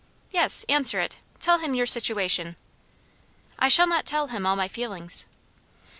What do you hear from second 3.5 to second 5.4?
"I shall not tell him all my feelings."